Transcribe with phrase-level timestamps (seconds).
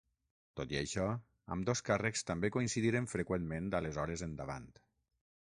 [0.59, 1.03] Tot i això,
[1.55, 4.69] ambdós càrrecs també coincidiren freqüentment d'aleshores endavant.